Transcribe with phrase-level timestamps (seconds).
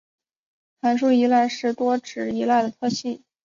[0.81, 3.23] 函数依赖是多值依赖的特例。